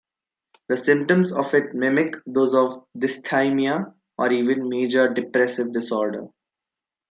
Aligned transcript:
The 0.67 0.77
symptoms 0.77 1.31
of 1.31 1.53
it 1.53 1.75
mimic 1.75 2.15
those 2.25 2.55
of 2.55 2.87
dysthymia 2.97 3.93
or 4.17 4.31
even 4.31 4.67
major 4.67 5.07
depressive 5.13 5.73
disorder. 5.73 6.27